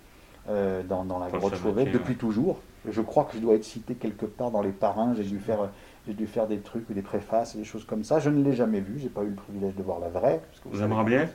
euh, 0.48 0.82
dans, 0.82 1.04
dans 1.04 1.18
la 1.18 1.30
savoir, 1.30 1.54
Chauvet 1.56 1.86
depuis 1.86 2.10
ouais. 2.12 2.14
toujours. 2.18 2.60
Je 2.90 3.00
crois 3.00 3.24
que 3.24 3.36
je 3.36 3.40
dois 3.42 3.54
être 3.54 3.64
cité 3.64 3.94
quelque 3.94 4.26
part 4.26 4.50
dans 4.50 4.62
les 4.62 4.72
parrains. 4.72 5.14
J'ai 5.16 5.24
dû 5.24 5.38
faire, 5.38 5.70
j'ai 6.06 6.14
dû 6.14 6.26
faire 6.26 6.46
des 6.48 6.58
trucs, 6.58 6.90
des 6.92 7.02
préfaces, 7.02 7.56
des 7.56 7.64
choses 7.64 7.84
comme 7.84 8.04
ça. 8.04 8.18
Je 8.20 8.30
ne 8.30 8.42
l'ai 8.42 8.54
jamais 8.54 8.80
vu. 8.80 8.98
J'ai 8.98 9.08
pas 9.08 9.22
eu 9.22 9.28
le 9.28 9.34
privilège 9.34 9.74
de 9.76 9.82
voir 9.82 10.00
la 10.00 10.08
vraie. 10.08 10.40
parce 10.50 10.60
que 10.60 10.68
Vous 10.68 10.76
savez 10.78 10.84
aimeriez 10.92 11.04
bien 11.04 11.28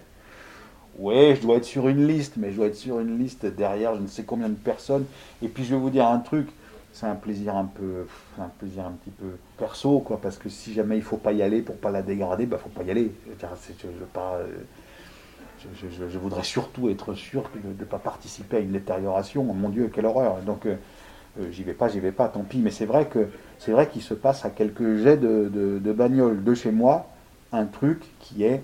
Oui, 0.97 1.35
je 1.35 1.41
dois 1.41 1.57
être 1.57 1.65
sur 1.65 1.87
une 1.87 2.07
liste, 2.07 2.33
mais 2.37 2.51
je 2.51 2.57
dois 2.57 2.67
être 2.67 2.75
sur 2.75 2.99
une 2.99 3.17
liste 3.19 3.45
derrière 3.45 3.95
je 3.95 4.01
ne 4.01 4.07
sais 4.07 4.23
combien 4.23 4.49
de 4.49 4.55
personnes. 4.55 5.05
Et 5.43 5.47
puis 5.47 5.63
je 5.63 5.75
vais 5.75 5.79
vous 5.79 5.91
dire 5.91 6.07
un 6.07 6.19
truc, 6.19 6.49
c'est 6.91 7.05
un 7.05 7.15
plaisir 7.15 7.55
un 7.55 7.65
peu, 7.65 8.07
un 8.39 8.49
plaisir 8.59 8.85
un 8.85 8.91
petit 8.91 9.11
peu 9.11 9.27
perso, 9.57 9.99
quoi, 9.99 10.19
parce 10.19 10.37
que 10.37 10.49
si 10.49 10.73
jamais 10.73 10.97
il 10.97 11.03
faut 11.03 11.17
pas 11.17 11.33
y 11.33 11.43
aller 11.43 11.61
pour 11.61 11.77
pas 11.77 11.91
la 11.91 12.01
dégrader, 12.01 12.47
bah 12.47 12.57
faut 12.57 12.69
pas 12.69 12.83
y 12.83 12.89
aller. 12.91 13.11
Je, 13.39 13.87
veux 13.87 14.05
pas, 14.11 14.37
euh, 14.37 14.47
je, 15.75 15.87
je- 15.89 16.09
je 16.09 16.17
voudrais 16.17 16.43
surtout 16.43 16.89
être 16.89 17.13
sûr 17.13 17.49
de 17.63 17.69
ne 17.69 17.85
pas 17.85 17.99
participer 17.99 18.57
à 18.57 18.59
une 18.59 18.71
détérioration. 18.71 19.43
Mon 19.43 19.69
Dieu, 19.69 19.89
quelle 19.93 20.05
horreur 20.05 20.37
Donc 20.45 20.65
euh, 21.39 21.51
j'y 21.51 21.63
vais 21.63 21.73
pas, 21.73 21.87
j'y 21.87 21.99
vais 21.99 22.11
pas, 22.11 22.27
tant 22.27 22.41
pis. 22.41 22.59
Mais 22.59 22.71
c'est 22.71 22.85
vrai 22.85 23.05
que 23.07 23.27
c'est 23.59 23.71
vrai 23.71 23.87
qu'il 23.87 24.01
se 24.01 24.13
passe 24.13 24.45
à 24.45 24.49
quelques 24.49 24.97
jets 24.97 25.17
de, 25.17 25.49
de, 25.53 25.79
de 25.79 25.93
bagnole 25.93 26.43
de 26.43 26.53
chez 26.53 26.71
moi 26.71 27.07
un 27.51 27.65
truc 27.65 28.03
qui 28.19 28.43
est 28.43 28.61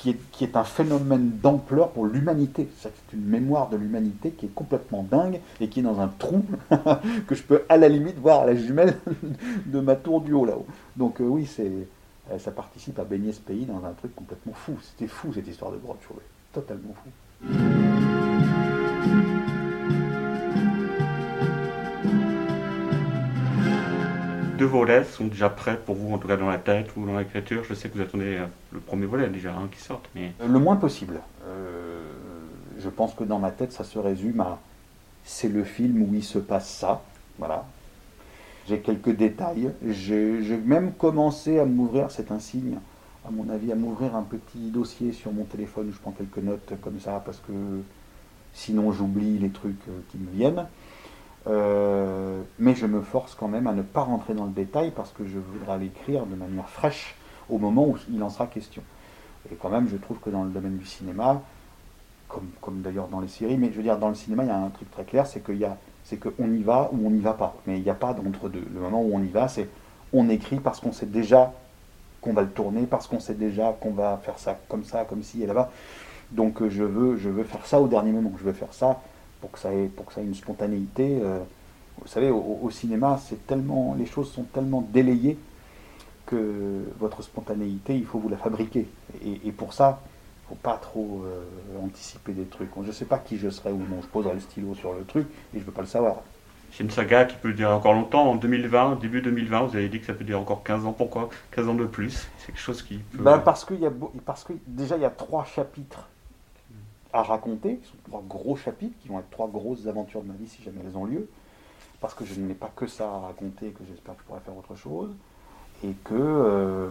qui 0.00 0.10
est, 0.10 0.30
qui 0.32 0.44
est 0.44 0.56
un 0.56 0.64
phénomène 0.64 1.30
d'ampleur 1.42 1.90
pour 1.90 2.06
l'humanité. 2.06 2.68
C'est 2.78 2.90
une 3.12 3.24
mémoire 3.24 3.68
de 3.68 3.76
l'humanité 3.76 4.30
qui 4.30 4.46
est 4.46 4.54
complètement 4.54 5.02
dingue 5.02 5.40
et 5.60 5.68
qui 5.68 5.80
est 5.80 5.82
dans 5.82 6.00
un 6.00 6.08
trou 6.08 6.42
que 7.26 7.34
je 7.34 7.42
peux 7.42 7.64
à 7.68 7.76
la 7.76 7.88
limite 7.88 8.16
voir 8.16 8.40
à 8.40 8.46
la 8.46 8.54
jumelle 8.54 8.96
de 9.66 9.80
ma 9.80 9.96
tour 9.96 10.22
du 10.22 10.32
haut 10.32 10.46
là-haut. 10.46 10.66
Donc 10.96 11.20
euh, 11.20 11.24
oui, 11.24 11.44
c'est, 11.44 11.70
euh, 12.30 12.38
ça 12.38 12.50
participe 12.50 12.98
à 12.98 13.04
baigner 13.04 13.32
ce 13.32 13.40
pays 13.40 13.66
dans 13.66 13.84
un 13.84 13.92
truc 13.92 14.14
complètement 14.16 14.54
fou. 14.54 14.72
C'était 14.82 15.08
fou 15.08 15.34
cette 15.34 15.46
histoire 15.46 15.70
de 15.70 15.76
grotte 15.76 16.00
Chauvet. 16.08 16.22
Totalement 16.52 16.94
fou. 16.94 17.89
Deux 24.60 24.66
volets 24.66 25.04
sont 25.04 25.24
déjà 25.24 25.48
prêts 25.48 25.78
pour 25.78 25.94
vous, 25.94 26.12
en 26.12 26.18
tout 26.18 26.28
cas 26.28 26.36
dans 26.36 26.50
la 26.50 26.58
tête 26.58 26.94
ou 26.94 27.06
dans 27.06 27.18
l'écriture. 27.18 27.64
Je 27.64 27.72
sais 27.72 27.88
que 27.88 27.94
vous 27.94 28.02
attendez 28.02 28.36
euh, 28.36 28.44
le 28.72 28.80
premier 28.80 29.06
volet 29.06 29.26
déjà 29.30 29.54
hein, 29.54 29.70
qui 29.72 29.80
sorte, 29.80 30.10
mais 30.14 30.34
Euh, 30.38 30.48
Le 30.48 30.58
moins 30.58 30.76
possible. 30.76 31.18
Euh, 31.46 32.02
je 32.78 32.90
pense 32.90 33.14
que 33.14 33.24
dans 33.24 33.38
ma 33.38 33.52
tête, 33.52 33.72
ça 33.72 33.84
se 33.84 33.98
résume 33.98 34.42
à 34.42 34.58
c'est 35.24 35.48
le 35.48 35.64
film 35.64 36.02
où 36.02 36.10
il 36.14 36.22
se 36.22 36.38
passe 36.38 36.68
ça. 36.68 37.02
Voilà. 37.38 37.64
J'ai 38.68 38.80
quelques 38.80 39.16
détails. 39.16 39.70
J'ai 39.88 40.58
même 40.66 40.92
commencé 40.92 41.58
à 41.58 41.64
m'ouvrir, 41.64 42.10
c'est 42.10 42.30
un 42.30 42.38
signe, 42.38 42.76
à 43.26 43.30
mon 43.30 43.48
avis, 43.48 43.72
à 43.72 43.76
m'ouvrir 43.76 44.14
un 44.14 44.22
petit 44.22 44.68
dossier 44.70 45.12
sur 45.12 45.32
mon 45.32 45.44
téléphone 45.44 45.88
où 45.88 45.92
je 45.92 45.98
prends 45.98 46.10
quelques 46.12 46.44
notes 46.44 46.74
comme 46.82 47.00
ça 47.00 47.22
parce 47.24 47.38
que 47.38 47.52
sinon 48.52 48.92
j'oublie 48.92 49.38
les 49.38 49.48
trucs 49.48 49.80
qui 50.10 50.18
me 50.18 50.30
viennent. 50.30 50.66
Euh, 51.46 52.42
mais 52.58 52.74
je 52.74 52.86
me 52.86 53.00
force 53.00 53.34
quand 53.34 53.48
même 53.48 53.66
à 53.66 53.72
ne 53.72 53.82
pas 53.82 54.02
rentrer 54.02 54.34
dans 54.34 54.44
le 54.44 54.50
détail 54.50 54.92
parce 54.94 55.10
que 55.12 55.24
je 55.24 55.38
voudrais 55.38 55.78
l'écrire 55.78 56.26
de 56.26 56.34
manière 56.34 56.68
fraîche 56.68 57.16
au 57.48 57.58
moment 57.58 57.86
où 57.86 57.96
il 58.12 58.22
en 58.22 58.30
sera 58.30 58.46
question. 58.46 58.82
Et 59.50 59.54
quand 59.54 59.70
même, 59.70 59.88
je 59.88 59.96
trouve 59.96 60.18
que 60.18 60.30
dans 60.30 60.44
le 60.44 60.50
domaine 60.50 60.76
du 60.76 60.84
cinéma, 60.84 61.42
comme, 62.28 62.48
comme 62.60 62.82
d'ailleurs 62.82 63.08
dans 63.08 63.20
les 63.20 63.28
séries, 63.28 63.56
mais 63.56 63.70
je 63.70 63.76
veux 63.76 63.82
dire, 63.82 63.98
dans 63.98 64.10
le 64.10 64.14
cinéma, 64.14 64.44
il 64.44 64.48
y 64.48 64.52
a 64.52 64.58
un 64.58 64.68
truc 64.68 64.90
très 64.90 65.04
clair, 65.04 65.26
c'est 65.26 65.44
qu'il 65.44 65.56
y 65.56 65.64
a, 65.64 65.76
c'est 66.04 66.18
qu'on 66.18 66.52
y 66.52 66.62
va 66.62 66.90
ou 66.92 67.06
on 67.06 67.10
n'y 67.10 67.20
va 67.20 67.32
pas. 67.32 67.56
Mais 67.66 67.78
il 67.78 67.82
n'y 67.82 67.90
a 67.90 67.94
pas 67.94 68.12
d'entre-deux. 68.12 68.66
Le 68.72 68.80
moment 68.80 69.02
où 69.02 69.10
on 69.14 69.22
y 69.22 69.28
va, 69.28 69.48
c'est 69.48 69.68
on 70.12 70.28
écrit 70.28 70.60
parce 70.60 70.80
qu'on 70.80 70.92
sait 70.92 71.06
déjà 71.06 71.52
qu'on 72.20 72.34
va 72.34 72.42
le 72.42 72.50
tourner, 72.50 72.82
parce 72.82 73.06
qu'on 73.06 73.20
sait 73.20 73.34
déjà 73.34 73.74
qu'on 73.80 73.92
va 73.92 74.20
faire 74.22 74.38
ça 74.38 74.58
comme 74.68 74.84
ça, 74.84 75.04
comme 75.04 75.22
ci 75.22 75.42
et 75.42 75.46
là-bas. 75.46 75.70
Donc 76.32 76.60
euh, 76.62 76.68
je 76.68 76.84
veux, 76.84 77.16
je 77.16 77.28
veux 77.28 77.44
faire 77.44 77.64
ça 77.66 77.80
au 77.80 77.88
dernier 77.88 78.12
moment. 78.12 78.32
Je 78.38 78.44
veux 78.44 78.52
faire 78.52 78.72
ça 78.72 79.00
pour 79.40 79.50
que 79.52 79.58
ça 79.58 79.72
ait, 79.74 79.86
pour 79.86 80.06
que 80.06 80.12
ça 80.14 80.20
ait 80.22 80.24
une 80.24 80.34
spontanéité. 80.34 81.20
euh, 81.22 81.40
vous 82.00 82.08
savez, 82.08 82.30
au, 82.30 82.60
au 82.62 82.70
cinéma, 82.70 83.18
c'est 83.22 83.46
tellement, 83.46 83.94
les 83.98 84.06
choses 84.06 84.30
sont 84.32 84.44
tellement 84.44 84.82
délayées 84.92 85.38
que 86.26 86.84
votre 86.98 87.22
spontanéité, 87.22 87.96
il 87.96 88.06
faut 88.06 88.18
vous 88.18 88.28
la 88.28 88.36
fabriquer. 88.36 88.88
Et, 89.24 89.48
et 89.48 89.52
pour 89.52 89.72
ça, 89.72 90.00
il 90.04 90.44
ne 90.44 90.48
faut 90.56 90.62
pas 90.62 90.76
trop 90.78 91.22
euh, 91.26 91.84
anticiper 91.84 92.32
des 92.32 92.44
trucs. 92.46 92.70
Je 92.82 92.86
ne 92.86 92.92
sais 92.92 93.04
pas 93.04 93.18
qui 93.18 93.38
je 93.38 93.50
serai 93.50 93.72
ou 93.72 93.78
non. 93.78 94.00
Je 94.02 94.06
poserai 94.08 94.34
le 94.34 94.40
stylo 94.40 94.74
sur 94.74 94.92
le 94.94 95.04
truc 95.04 95.26
et 95.54 95.56
je 95.56 95.60
ne 95.60 95.64
veux 95.64 95.72
pas 95.72 95.82
le 95.82 95.86
savoir. 95.88 96.16
c'est 96.72 96.84
une 96.84 96.90
saga 96.90 97.24
qui 97.24 97.36
peut 97.36 97.52
durer 97.52 97.72
encore 97.72 97.92
longtemps. 97.94 98.30
En 98.30 98.36
2020, 98.36 98.96
début 99.00 99.22
2020, 99.22 99.62
vous 99.66 99.76
avez 99.76 99.88
dit 99.88 100.00
que 100.00 100.06
ça 100.06 100.14
peut 100.14 100.24
durer 100.24 100.38
encore 100.40 100.62
15 100.62 100.86
ans. 100.86 100.92
Pourquoi? 100.92 101.28
15 101.52 101.68
ans 101.68 101.74
de 101.74 101.84
plus 101.86 102.28
C'est 102.38 102.46
quelque 102.48 102.60
chose 102.60 102.82
qui 102.82 102.98
peut. 102.98 103.22
Ben, 103.22 103.38
parce, 103.38 103.66
y 103.70 103.86
a, 103.86 103.90
beau- 103.90 104.12
parce 104.24 104.44
que 104.44 104.52
déjà, 104.66 104.96
il 104.96 105.02
y 105.02 105.06
a 105.06 105.10
trois 105.10 105.44
chapitres 105.44 106.08
à 107.12 107.22
raconter, 107.22 107.76
qui 107.76 107.88
sont 107.88 107.96
trois 108.08 108.22
gros 108.28 108.56
chapitres, 108.56 108.94
qui 109.02 109.08
vont 109.08 109.18
être 109.18 109.30
trois 109.30 109.48
grosses 109.48 109.86
aventures 109.86 110.22
de 110.22 110.28
ma 110.28 110.34
vie 110.34 110.48
si 110.48 110.62
jamais 110.62 110.80
elles 110.84 110.96
ont 110.96 111.04
lieu. 111.04 111.28
Parce 112.00 112.14
que 112.14 112.24
je 112.24 112.40
n'ai 112.40 112.54
pas 112.54 112.70
que 112.74 112.86
ça 112.86 113.12
à 113.12 113.18
raconter, 113.18 113.68
et 113.68 113.70
que 113.70 113.84
j'espère 113.88 114.14
que 114.16 114.22
je 114.22 114.26
pourrai 114.26 114.40
faire 114.40 114.56
autre 114.56 114.74
chose. 114.74 115.10
Et 115.84 115.92
que, 116.04 116.14
euh, 116.14 116.88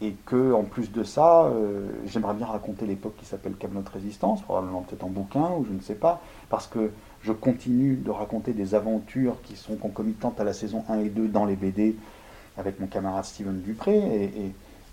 et 0.00 0.14
que 0.26 0.52
en 0.52 0.64
plus 0.64 0.90
de 0.90 1.04
ça, 1.04 1.44
euh, 1.44 1.88
j'aimerais 2.06 2.34
bien 2.34 2.46
raconter 2.46 2.86
l'époque 2.86 3.14
qui 3.18 3.24
s'appelle 3.24 3.54
Camelot 3.54 3.84
Résistance, 3.92 4.42
probablement 4.42 4.82
peut-être 4.82 5.04
en 5.04 5.10
bouquin, 5.10 5.50
ou 5.58 5.64
je 5.64 5.72
ne 5.72 5.80
sais 5.80 5.94
pas. 5.94 6.20
Parce 6.48 6.66
que 6.66 6.90
je 7.22 7.32
continue 7.32 7.96
de 7.96 8.10
raconter 8.10 8.52
des 8.52 8.74
aventures 8.74 9.40
qui 9.42 9.56
sont 9.56 9.76
concomitantes 9.76 10.40
à 10.40 10.44
la 10.44 10.52
saison 10.52 10.84
1 10.88 11.00
et 11.00 11.08
2 11.08 11.28
dans 11.28 11.44
les 11.44 11.56
BD 11.56 11.96
avec 12.56 12.80
mon 12.80 12.86
camarade 12.86 13.24
Steven 13.24 13.60
Dupré 13.60 14.30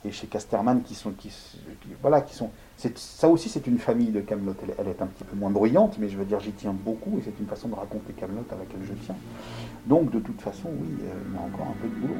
et 0.06 0.12
chez 0.12 0.28
Casterman 0.28 0.82
qui 0.82 0.96
sont 0.96 1.12
qui, 1.12 1.32
voilà 2.02 2.22
qui 2.22 2.36
sont 2.36 2.52
ça 2.96 3.28
aussi 3.28 3.50
c'est 3.50 3.68
une 3.68 3.78
famille 3.78 4.12
de 4.12 4.22
Camelot. 4.22 4.56
Elle, 4.64 4.74
elle 4.80 4.88
est 4.88 5.02
un 5.02 5.08
petit 5.08 5.26
peu 5.26 5.36
moins 5.36 5.50
bruyante 5.50 5.98
mais 6.00 6.08
je 6.08 6.18
veux 6.18 6.26
dire 6.26 6.40
j'y 6.40 6.52
tiens 6.52 6.74
beaucoup 6.74 7.18
et 7.20 7.22
c'est 7.24 7.38
une 7.40 7.48
façon 7.48 7.68
de 7.68 7.76
raconter 7.76 8.14
Camelot 8.14 8.46
à 8.52 8.56
laquelle 8.56 8.82
je 8.84 8.94
tiens. 9.06 9.16
Donc 9.86 10.12
de 10.12 10.20
toute 10.20 10.42
façon 10.42 10.70
oui 10.70 10.88
euh, 11.04 11.14
il 11.28 11.36
y 11.36 11.38
a 11.38 11.42
encore 11.42 11.68
un 11.68 11.82
peu 11.82 11.88
de 11.88 11.96
boulot 11.96 12.20